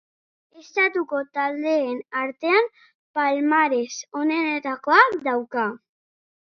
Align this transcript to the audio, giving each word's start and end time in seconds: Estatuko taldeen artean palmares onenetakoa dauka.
Estatuko 0.61 1.19
taldeen 1.39 2.01
artean 2.23 2.73
palmares 3.19 4.01
onenetakoa 4.25 5.07
dauka. 5.31 5.73